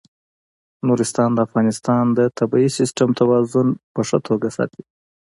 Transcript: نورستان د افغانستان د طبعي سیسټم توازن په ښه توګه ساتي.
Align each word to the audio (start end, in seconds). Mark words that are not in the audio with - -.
نورستان 0.87 1.29
د 1.33 1.39
افغانستان 1.47 2.03
د 2.17 2.19
طبعي 2.39 2.67
سیسټم 2.77 3.09
توازن 3.19 3.67
په 3.93 4.01
ښه 4.07 4.17
توګه 4.27 4.47
ساتي. 4.57 4.83